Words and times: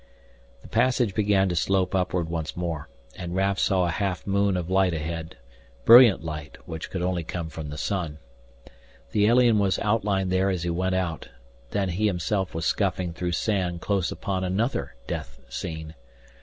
The 0.63 0.67
passage 0.67 1.13
began 1.13 1.47
to 1.49 1.55
slope 1.55 1.93
upward 1.93 2.27
once 2.27 2.57
more, 2.57 2.89
and 3.15 3.35
Raf 3.35 3.59
saw 3.59 3.85
a 3.85 3.91
half 3.91 4.25
moon 4.25 4.57
of 4.57 4.67
light 4.67 4.95
ahead, 4.95 5.37
brilliant 5.85 6.23
light 6.23 6.57
which 6.65 6.89
could 6.89 7.03
only 7.03 7.23
come 7.23 7.49
from 7.49 7.69
the 7.69 7.77
sun. 7.77 8.17
The 9.11 9.27
alien 9.27 9.59
was 9.59 9.77
outlined 9.77 10.31
there 10.31 10.49
as 10.49 10.63
he 10.63 10.71
went 10.71 10.95
out; 10.95 11.29
then 11.69 11.89
he 11.89 12.07
himself 12.07 12.55
was 12.55 12.65
scuffing 12.65 13.13
through 13.13 13.33
sand 13.33 13.81
close 13.81 14.11
upon 14.11 14.43
another 14.43 14.95
death 15.05 15.39
scene. 15.49 15.93